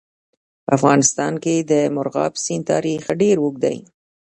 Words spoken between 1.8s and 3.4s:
مورغاب سیند تاریخ ډېر